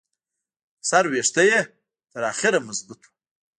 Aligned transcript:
د 0.79 0.81
سر 0.89 1.03
ویښته 1.11 1.43
یې 1.49 1.59
تر 2.11 2.21
اخره 2.31 2.59
مضبوط 2.67 3.01
وو. 3.05 3.13